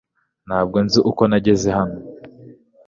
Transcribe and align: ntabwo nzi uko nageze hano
ntabwo 0.47 0.77
nzi 0.85 0.99
uko 1.09 1.21
nageze 1.29 1.69
hano 1.77 1.97